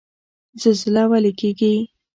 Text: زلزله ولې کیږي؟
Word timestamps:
زلزله 0.61 1.03
ولې 1.11 1.31
کیږي؟ 1.39 1.73